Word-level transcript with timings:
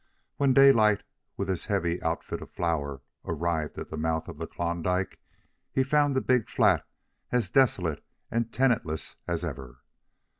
When 0.37 0.55
Daylight, 0.55 1.03
with 1.37 1.47
his 1.47 1.65
heavy 1.65 2.01
outfit 2.01 2.41
of 2.41 2.49
flour, 2.49 3.03
arrived 3.23 3.77
at 3.77 3.91
the 3.91 3.97
mouth 3.97 4.27
of 4.27 4.39
the 4.39 4.47
Klondike, 4.47 5.19
he 5.71 5.83
found 5.83 6.15
the 6.15 6.21
big 6.21 6.49
flat 6.49 6.87
as 7.31 7.51
desolate 7.51 8.03
and 8.31 8.51
tenantless 8.51 9.15
as 9.27 9.43
ever. 9.45 9.83